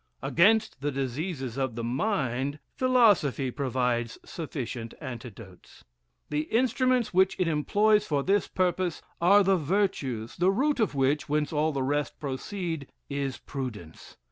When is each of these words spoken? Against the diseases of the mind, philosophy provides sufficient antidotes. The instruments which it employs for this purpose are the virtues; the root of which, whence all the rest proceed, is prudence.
Against 0.23 0.81
the 0.81 0.91
diseases 0.91 1.57
of 1.59 1.75
the 1.75 1.83
mind, 1.83 2.57
philosophy 2.75 3.51
provides 3.51 4.17
sufficient 4.25 4.95
antidotes. 4.99 5.83
The 6.31 6.45
instruments 6.49 7.13
which 7.13 7.35
it 7.39 7.47
employs 7.47 8.07
for 8.07 8.23
this 8.23 8.47
purpose 8.47 9.03
are 9.21 9.43
the 9.43 9.57
virtues; 9.57 10.37
the 10.37 10.49
root 10.49 10.79
of 10.79 10.95
which, 10.95 11.29
whence 11.29 11.53
all 11.53 11.71
the 11.71 11.83
rest 11.83 12.19
proceed, 12.19 12.87
is 13.11 13.37
prudence. 13.37 14.17